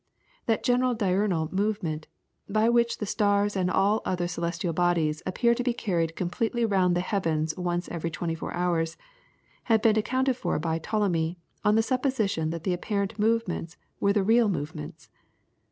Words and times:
That 0.47 0.63
general 0.63 0.95
diurnal 0.95 1.53
movement, 1.53 2.07
by 2.49 2.69
which 2.69 2.97
the 2.97 3.05
stars 3.05 3.55
and 3.55 3.69
all 3.69 4.01
other 4.03 4.27
celestial 4.27 4.73
bodies 4.73 5.21
appear 5.27 5.53
to 5.53 5.61
be 5.63 5.73
carried 5.75 6.15
completely 6.15 6.65
round 6.65 6.95
the 6.97 7.01
heavens 7.01 7.55
once 7.55 7.87
every 7.87 8.09
twenty 8.09 8.33
four 8.33 8.51
hours, 8.51 8.97
had 9.65 9.83
been 9.83 9.97
accounted 9.99 10.37
for 10.37 10.57
by 10.57 10.79
Ptolemy 10.79 11.37
on 11.63 11.75
the 11.75 11.83
supposition 11.83 12.49
that 12.49 12.63
the 12.63 12.73
apparent 12.73 13.19
movements 13.19 13.77
were 13.99 14.11
the 14.11 14.23
real 14.23 14.49
movements. 14.49 15.07